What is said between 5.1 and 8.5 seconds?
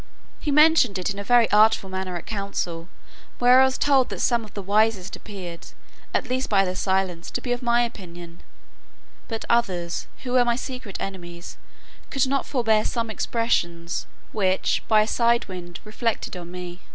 appeared, at least by their silence, to be of my opinion;